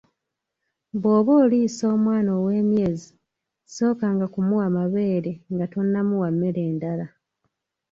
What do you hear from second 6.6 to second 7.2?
ndala.